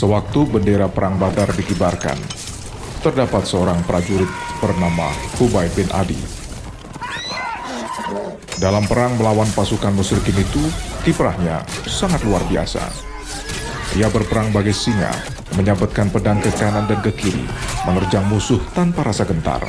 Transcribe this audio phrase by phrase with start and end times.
[0.00, 2.16] Sewaktu bendera perang Badar dikibarkan,
[3.04, 6.16] terdapat seorang prajurit bernama Hubay bin Adi.
[8.56, 10.72] Dalam perang melawan pasukan musyrikin itu,
[11.04, 12.80] kiprahnya sangat luar biasa.
[14.00, 15.12] Ia berperang bagai singa,
[15.60, 17.44] menyabetkan pedang ke kanan dan ke kiri,
[17.84, 19.60] menerjang musuh tanpa rasa gentar.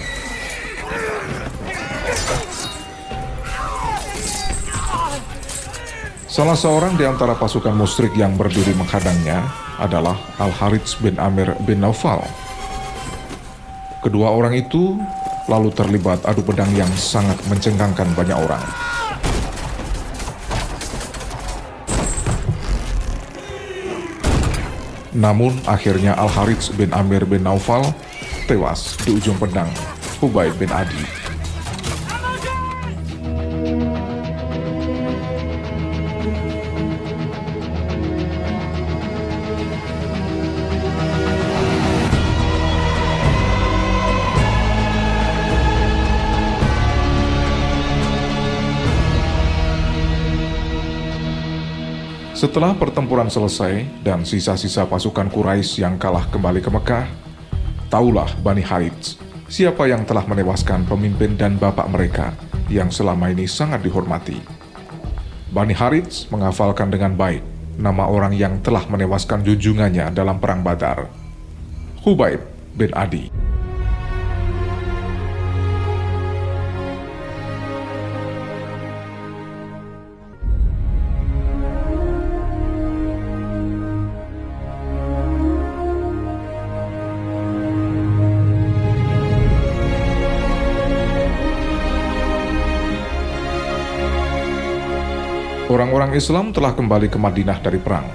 [6.32, 12.24] Salah seorang di antara pasukan musyrik yang berdiri menghadangnya adalah Al-Harits bin Amir bin Naufal.
[14.00, 14.96] Kedua orang itu
[15.52, 18.64] lalu terlibat adu pedang yang sangat mencengangkan banyak orang.
[25.12, 27.92] Namun akhirnya Al-Harits bin Amir bin Naufal
[28.48, 29.68] tewas di ujung pedang
[30.24, 31.21] Hubaib bin Adi.
[52.42, 57.06] Setelah pertempuran selesai dan sisa-sisa pasukan Quraisy yang kalah kembali ke Mekah,
[57.86, 62.34] taulah Bani Harits siapa yang telah menewaskan pemimpin dan bapak mereka
[62.66, 64.42] yang selama ini sangat dihormati.
[65.54, 67.46] Bani Harits menghafalkan dengan baik
[67.78, 71.14] nama orang yang telah menewaskan junjungannya dalam Perang Badar,
[72.02, 72.42] Hubaib
[72.74, 73.30] bin Adi.
[95.82, 98.06] Orang-orang Islam telah kembali ke Madinah dari perang.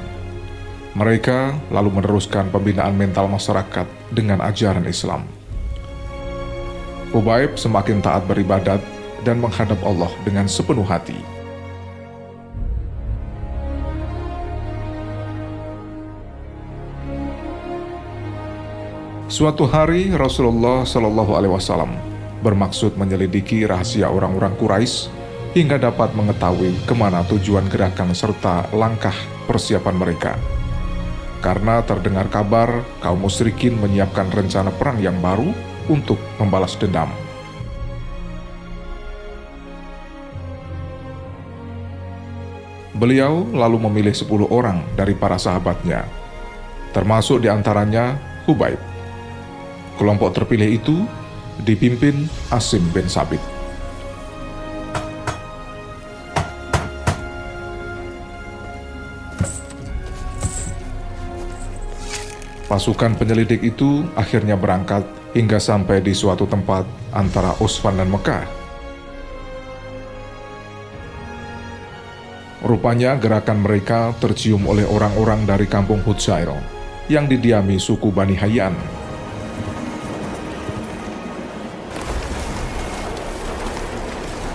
[0.95, 5.27] Mereka lalu meneruskan pembinaan mental masyarakat dengan ajaran Islam.
[7.11, 8.79] Ubaib semakin taat beribadat
[9.27, 11.19] dan menghadap Allah dengan sepenuh hati.
[19.27, 21.99] Suatu hari Rasulullah Shallallahu Alaihi Wasallam
[22.47, 25.16] bermaksud menyelidiki rahasia orang-orang Quraisy
[25.57, 29.17] hingga dapat mengetahui ke mana tujuan gerakan serta langkah
[29.49, 30.37] persiapan mereka.
[31.41, 35.49] Karena terdengar kabar kaum musyrikin menyiapkan rencana perang yang baru
[35.89, 37.09] untuk membalas dendam.
[42.93, 46.05] Beliau lalu memilih 10 orang dari para sahabatnya,
[46.93, 48.81] termasuk di antaranya Hubaib.
[49.97, 51.05] Kelompok terpilih itu
[51.65, 53.56] dipimpin Asim bin Sabit.
[62.67, 65.07] Pasukan penyelidik itu akhirnya berangkat
[65.39, 66.83] hingga sampai di suatu tempat
[67.15, 68.43] antara Usfan dan Mekah.
[72.67, 76.51] Rupanya gerakan mereka tercium oleh orang-orang dari kampung Hudzair
[77.07, 78.75] yang didiami suku Bani Hayyan.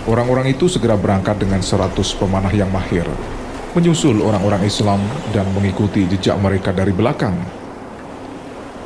[0.04, 3.08] Orang-orang itu segera berangkat dengan seratus pemanah yang mahir,
[3.72, 5.00] menyusul orang-orang Islam
[5.32, 7.61] dan mengikuti jejak mereka dari belakang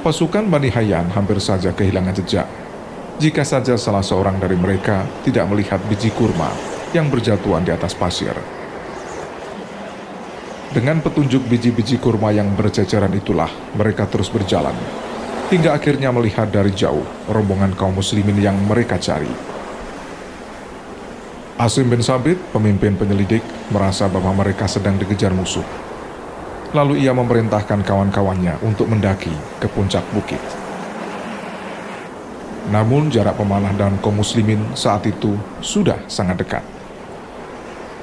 [0.06, 2.47] Pasukan Bani Hayyan hampir saja kehilangan jejak.
[3.19, 6.47] Jika saja salah seorang dari mereka tidak melihat biji kurma
[6.94, 8.31] yang berjatuhan di atas pasir.
[10.71, 14.78] Dengan petunjuk biji-biji kurma yang berceceran itulah mereka terus berjalan.
[15.50, 19.34] Hingga akhirnya melihat dari jauh rombongan kaum muslimin yang mereka cari.
[21.59, 23.43] Asim bin Sabit, pemimpin penyelidik,
[23.75, 25.86] merasa bahwa mereka sedang dikejar musuh
[26.77, 30.37] Lalu ia memerintahkan kawan-kawannya untuk mendaki ke puncak bukit.
[32.69, 36.61] Namun jarak pemanah dan kaum muslimin saat itu sudah sangat dekat.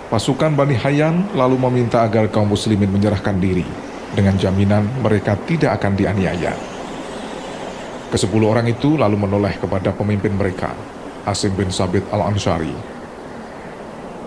[0.10, 3.66] Pasukan Bani Hayyan lalu meminta agar kaum muslimin menyerahkan diri
[4.18, 6.58] dengan jaminan mereka tidak akan dianiaya.
[8.10, 10.74] Kesepuluh orang itu lalu menoleh kepada pemimpin mereka,
[11.30, 12.74] Asim bin Sabit al-Ansari.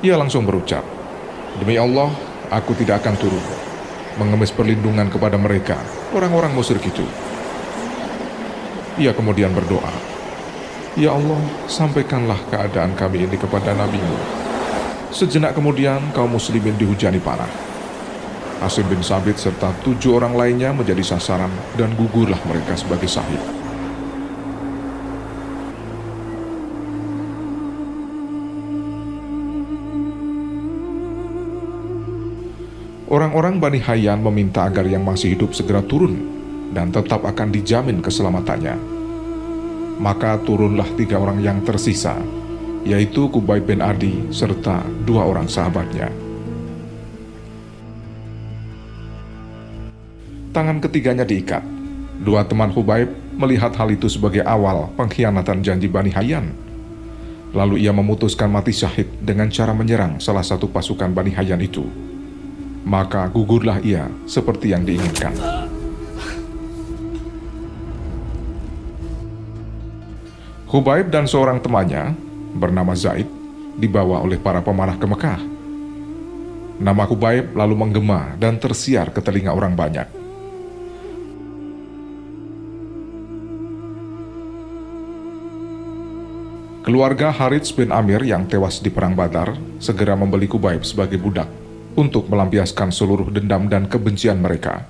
[0.07, 0.87] Ia langsung berucap,
[1.59, 2.15] Demi Allah,
[2.55, 3.66] aku tidak akan turun
[4.17, 5.81] mengemis perlindungan kepada mereka,
[6.13, 7.05] orang-orang musyrik itu.
[8.97, 10.17] Ia kemudian berdoa,
[10.97, 11.37] Ya Allah,
[11.69, 14.17] sampaikanlah keadaan kami ini kepada nabimu.
[15.13, 17.49] Sejenak kemudian kaum muslimin dihujani panah.
[18.65, 23.56] Asim bin Sabit serta tujuh orang lainnya menjadi sasaran dan gugurlah mereka sebagai sahib.
[33.07, 36.19] Orang-orang Bani Hayyan meminta agar yang masih hidup segera turun
[36.75, 38.75] dan tetap akan dijamin keselamatannya.
[40.03, 42.19] Maka turunlah tiga orang yang tersisa,
[42.83, 46.11] yaitu Kubai bin Adi serta dua orang sahabatnya.
[50.51, 51.63] Tangan ketiganya diikat.
[52.27, 56.51] Dua teman Hubaib melihat hal itu sebagai awal pengkhianatan janji Bani Hayyan.
[57.55, 61.87] Lalu ia memutuskan mati syahid dengan cara menyerang salah satu pasukan Bani Hayyan itu.
[62.87, 65.35] Maka gugurlah ia seperti yang diinginkan.
[70.71, 72.15] Hubaib dan seorang temannya
[72.55, 73.27] bernama Zaid
[73.75, 75.41] dibawa oleh para pemanah ke Mekah.
[76.79, 80.07] Nama Hubaib lalu menggema dan tersiar ke telinga orang banyak.
[86.87, 91.66] Keluarga Harits bin Amir yang tewas di Perang Badar segera membeli Kubaib sebagai budak
[91.97, 94.85] untuk melampiaskan seluruh dendam dan kebencian mereka.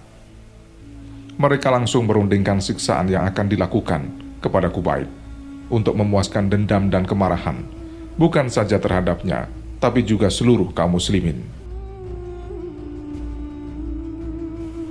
[1.38, 4.03] Mereka langsung merundingkan siksaan yang akan dilakukan
[4.43, 5.06] kepada Kubaib
[5.70, 7.62] untuk memuaskan dendam dan kemarahan,
[8.19, 9.47] bukan saja terhadapnya,
[9.79, 11.41] tapi juga seluruh kaum muslimin.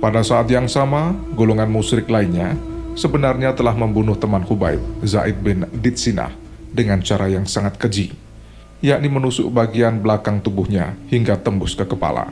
[0.00, 2.54] Pada saat yang sama, golongan musyrik lainnya
[2.96, 6.32] sebenarnya telah membunuh teman Kubaib, Zaid bin Ditsinah,
[6.72, 8.12] dengan cara yang sangat keji,
[8.84, 12.28] yakni menusuk bagian belakang tubuhnya hingga tembus ke kepala.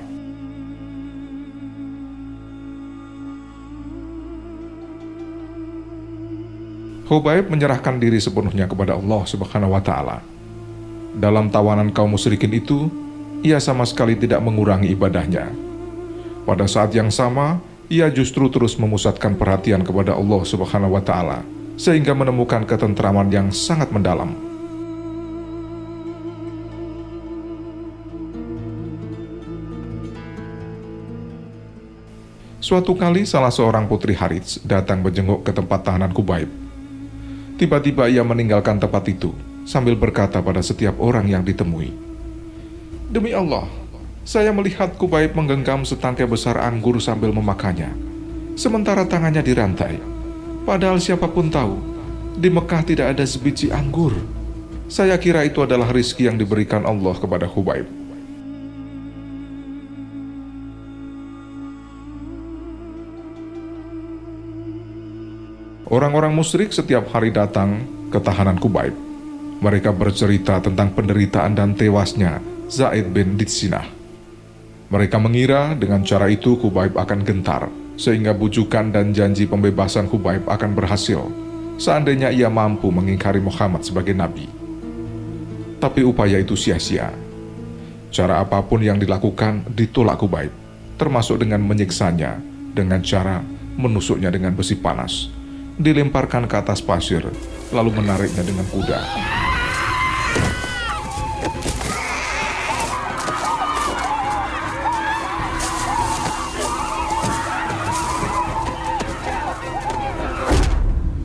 [7.04, 10.24] Hubaib menyerahkan diri sepenuhnya kepada Allah Subhanahu wa taala.
[11.14, 12.88] Dalam tawanan kaum musyrikin itu,
[13.44, 15.52] ia sama sekali tidak mengurangi ibadahnya.
[16.48, 17.60] Pada saat yang sama,
[17.92, 21.44] ia justru terus memusatkan perhatian kepada Allah Subhanahu wa taala
[21.76, 24.43] sehingga menemukan ketentraman yang sangat mendalam.
[32.64, 36.48] Suatu kali salah seorang putri Harits datang menjenguk ke tempat tahanan Kubaib.
[37.60, 39.36] Tiba-tiba ia meninggalkan tempat itu
[39.68, 41.92] sambil berkata pada setiap orang yang ditemui.
[43.12, 43.68] Demi Allah,
[44.24, 47.92] saya melihat Kubaib menggenggam setangkai besar anggur sambil memakannya,
[48.56, 50.00] sementara tangannya dirantai
[50.64, 51.76] Padahal siapa pun tahu,
[52.40, 54.16] di Mekah tidak ada sebiji anggur.
[54.88, 58.03] Saya kira itu adalah rizki yang diberikan Allah kepada Hubaib.
[65.84, 68.96] Orang-orang musyrik setiap hari datang ke tahanan Kubaib.
[69.60, 72.40] Mereka bercerita tentang penderitaan dan tewasnya
[72.72, 73.84] Zaid bin Ditsinah.
[74.88, 77.68] Mereka mengira dengan cara itu Kubaib akan gentar
[78.00, 81.20] sehingga bujukan dan janji pembebasan Hubaib akan berhasil
[81.76, 84.48] seandainya ia mampu mengingkari Muhammad sebagai nabi.
[85.84, 87.12] Tapi upaya itu sia-sia.
[88.08, 90.54] Cara apa pun yang dilakukan ditolak Hubaib,
[90.96, 92.40] termasuk dengan menyiksanya
[92.72, 93.44] dengan cara
[93.76, 95.28] menusuknya dengan besi panas,
[95.78, 97.26] dilemparkan ke atas pasir,
[97.74, 99.00] lalu menariknya dengan kuda.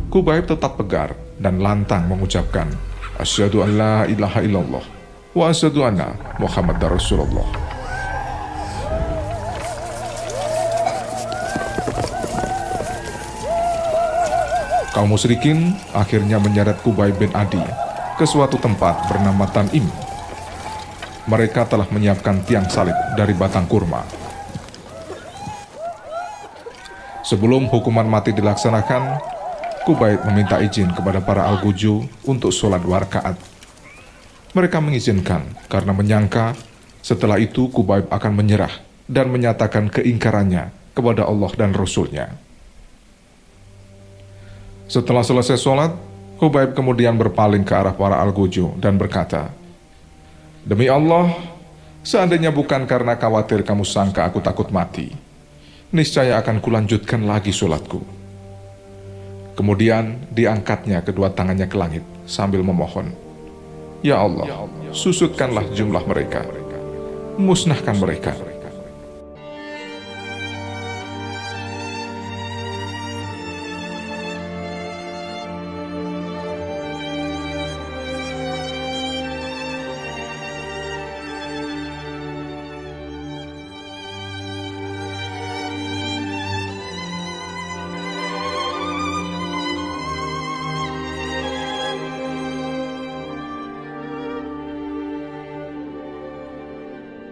[0.10, 2.66] Kubaib tetap tegar dan lantang mengucapkan,
[3.22, 4.86] Asyhadu an la ilaha illallah
[5.38, 7.69] wa asyhadu anna Muhammad Rasulullah.
[15.00, 17.64] Kaum musyrikin akhirnya menyeret Kubaib bin Adi
[18.20, 19.88] ke suatu tempat bernama Tanim.
[21.24, 24.04] Mereka telah menyiapkan tiang salib dari batang kurma.
[27.24, 29.24] Sebelum hukuman mati dilaksanakan,
[29.88, 33.40] Kubaid meminta izin kepada para Al-Guju untuk sholat warkaat.
[34.52, 36.60] Mereka mengizinkan karena menyangka
[37.00, 42.49] setelah itu Kubaib akan menyerah dan menyatakan keingkarannya kepada Allah dan Rasulnya.
[44.90, 45.94] Setelah selesai sholat,
[46.42, 49.54] Kubaib kemudian berpaling ke arah para Al-Guju dan berkata,
[50.66, 51.30] Demi Allah,
[52.02, 55.14] seandainya bukan karena khawatir kamu sangka aku takut mati,
[55.94, 58.02] niscaya akan kulanjutkan lagi sholatku.
[59.54, 63.14] Kemudian diangkatnya kedua tangannya ke langit sambil memohon,
[64.02, 66.50] Ya Allah, susutkanlah jumlah mereka,
[67.38, 68.34] musnahkan mereka,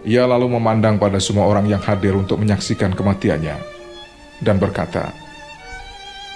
[0.08, 3.60] Ia lalu memandang pada semua orang yang hadir untuk menyaksikan kematiannya
[4.40, 5.12] dan berkata,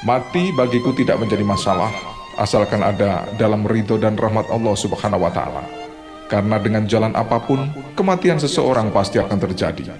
[0.03, 1.87] Mati bagiku tidak menjadi masalah,
[2.35, 5.63] asalkan ada dalam ridho dan rahmat Allah Subhanahu wa Ta'ala.
[6.27, 9.95] Karena dengan jalan apa pun, kematian seseorang pasti akan terjadi.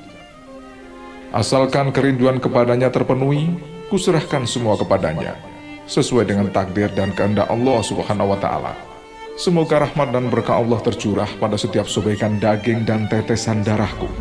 [1.31, 3.55] Asalkan kerinduan kepadanya terpenuhi,
[3.87, 5.39] kuserahkan semua kepadanya,
[5.87, 8.90] sesuai dengan takdir dan kehendak Allah Subhanahu wa Ta'ala.
[9.39, 14.11] Semoga rahmat dan berkah Allah tercurah pada setiap sobaikan daging dan tetesan darahku.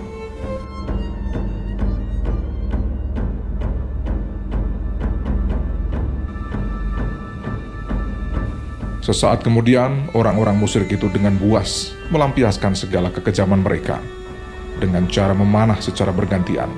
[9.01, 13.99] Sesaat kemudian, orang-orang musyrik itu dengan buas melampiaskan segala kekejaman mereka
[14.79, 16.71] dengan cara memanah secara bergantian.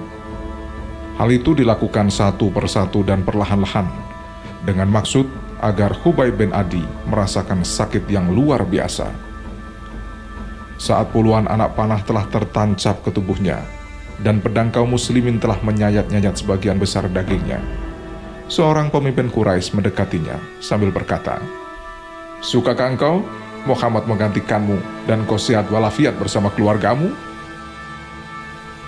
[1.21, 3.85] Hal itu dilakukan satu persatu dan perlahan-lahan
[4.65, 9.07] dengan maksud agar Hubay bin Adi merasakan sakit yang luar biasa.
[10.83, 13.63] Saat puluhan anak panah telah tertancap ke tubuhnya
[14.19, 17.63] dan pedang kaum muslimin telah menyayat-nyayat sebagian besar dagingnya,
[18.51, 21.39] seorang pemimpin Quraisy mendekatinya sambil berkata,
[22.43, 23.23] Sukakah engkau
[23.63, 27.15] Muhammad menggantikanmu dan kau sehat walafiat bersama keluargamu?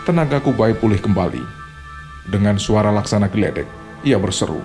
[0.02, 1.40] Tenagaku baik pulih kembali.
[2.26, 3.70] Dengan suara laksana geledek,
[4.02, 4.58] ia berseru.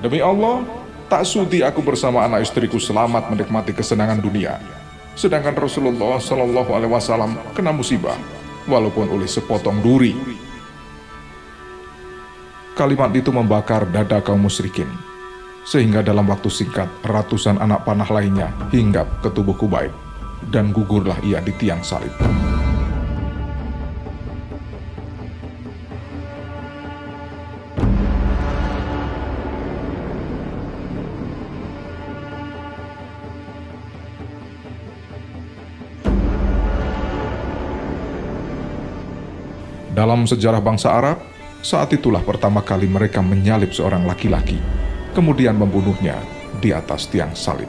[0.00, 0.62] Demi Allah,
[1.08, 4.60] tak sudi aku bersama anak istriku selamat menikmati kesenangan dunia.
[5.18, 8.14] Sedangkan Rasulullah Shallallahu Alaihi Wasallam kena musibah,
[8.68, 10.14] walaupun oleh sepotong duri.
[12.78, 14.86] Kalimat itu membakar dada kaum musyrikin
[15.68, 19.92] sehingga dalam waktu singkat ratusan anak panah lainnya hinggap ke tubuh Kubaib
[20.48, 22.14] dan gugurlah ia di tiang salib.
[39.98, 41.18] Dalam sejarah bangsa Arab,
[41.58, 44.62] saat itulah pertama kali mereka menyalib seorang laki-laki
[45.10, 46.22] kemudian membunuhnya
[46.62, 47.66] di atas tiang salib.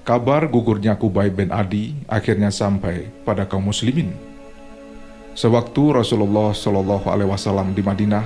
[0.00, 4.16] Kabar gugurnya Kubay bin Adi akhirnya sampai pada kaum muslimin.
[5.36, 8.24] Sewaktu Rasulullah Shallallahu Alaihi Wasallam di Madinah,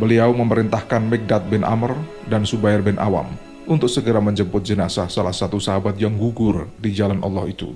[0.00, 1.92] beliau memerintahkan Megdad bin Amr
[2.32, 7.22] dan Subair bin Awam untuk segera menjemput jenazah salah satu sahabat yang gugur di jalan
[7.22, 7.70] Allah itu.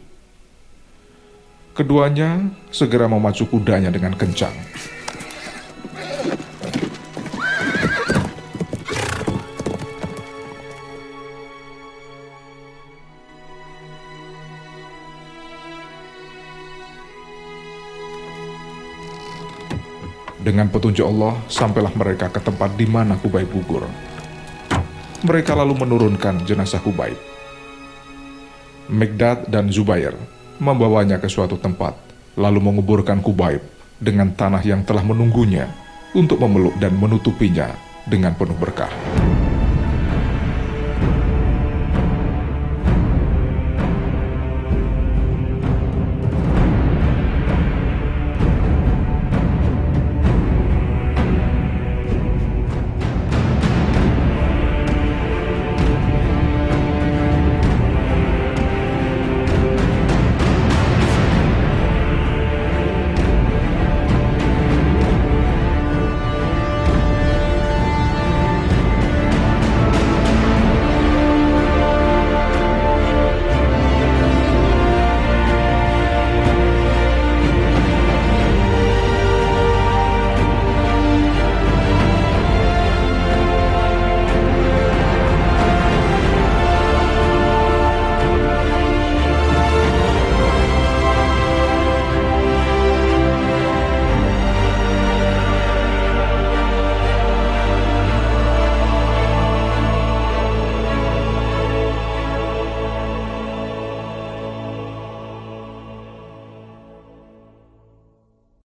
[1.70, 4.54] Keduanya segera memacu kudanya dengan kencang.
[20.44, 24.13] Dengan petunjuk Allah, sampailah mereka ke tempat di mana Kubai gugur.
[25.24, 27.16] Mereka lalu menurunkan jenazah Kubai.
[28.92, 30.12] Megdad dan Zubair
[30.60, 31.96] membawanya ke suatu tempat,
[32.36, 33.64] lalu menguburkan Kubaib
[33.96, 35.64] dengan tanah yang telah menunggunya
[36.12, 37.72] untuk memeluk dan menutupinya
[38.04, 38.92] dengan penuh berkah.